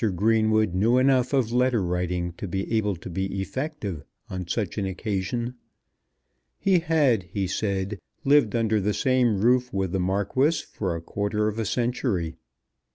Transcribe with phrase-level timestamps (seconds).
[0.15, 4.87] Greenwood knew enough of letter writing to be able to be effective on such an
[4.87, 5.53] occasion.
[6.57, 11.47] He had, he said, lived under the same roof with the Marquis for a quarter
[11.47, 12.37] of a century.